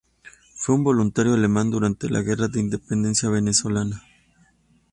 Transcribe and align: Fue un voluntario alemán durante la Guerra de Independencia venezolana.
Fue 0.55 0.73
un 0.73 0.83
voluntario 0.83 1.35
alemán 1.35 1.69
durante 1.69 2.09
la 2.09 2.23
Guerra 2.23 2.47
de 2.47 2.59
Independencia 2.59 3.29
venezolana. 3.29 4.01